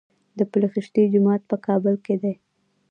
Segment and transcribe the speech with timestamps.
[0.37, 2.33] د پل خشتي جومات په کابل کې دی